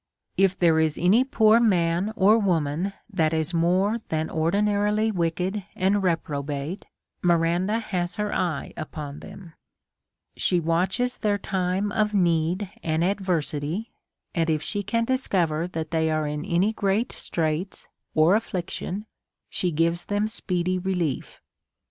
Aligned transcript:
If 0.35 0.57
there 0.57 0.79
is 0.79 0.97
any 0.97 1.23
poor 1.23 1.59
man 1.59 2.11
or 2.15 2.39
woman 2.39 2.93
that 3.07 3.35
is 3.35 3.53
more 3.53 3.99
than 4.09 4.31
ordinarily 4.31 5.11
wicked 5.11 5.63
and 5.75 6.01
reprobate, 6.01 6.87
Miranda 7.21 7.77
has 7.77 8.15
her 8.15 8.33
eye 8.33 8.73
upon 8.75 9.19
them; 9.19 9.53
she 10.35 10.59
watches 10.59 11.17
their 11.17 11.37
time 11.37 11.91
of 11.91 12.15
need 12.15 12.71
and 12.81 13.03
adversity; 13.03 13.91
and 14.33 14.49
if 14.49 14.63
she 14.63 14.81
can 14.81 15.05
discover 15.05 15.67
that 15.67 15.91
they 15.91 16.09
are 16.09 16.25
in 16.25 16.45
any 16.45 16.73
great 16.73 17.11
straits 17.11 17.87
of 18.15 18.29
affliction, 18.33 19.05
she 19.51 19.69
gives 19.71 20.05
them 20.05 20.27
speedy 20.27 20.79
relief. 20.79 21.41